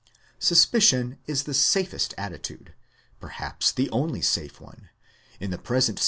[0.39, 2.73] Suspicion is the safest attitude
[3.19, 4.89] perhaps the only safe one
[5.39, 5.99] in the present st.